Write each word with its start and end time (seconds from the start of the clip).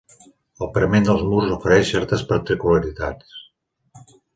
El 0.65 0.69
parament 0.77 1.05
dels 1.09 1.21
murs 1.33 1.53
ofereix 1.57 1.93
certes 1.95 2.27
particularitats. 2.35 3.41